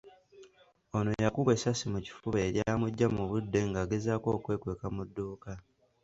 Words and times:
Ono 0.97 1.11
yakubwa 1.25 1.51
essasi 1.57 1.85
mu 1.93 1.99
kifuba 2.05 2.37
eryamuggya 2.47 3.07
mu 3.15 3.23
budde 3.29 3.59
ng’agezaako 3.69 4.27
okwekweka 4.37 4.87
mu 4.95 5.03
dduuka. 5.07 5.51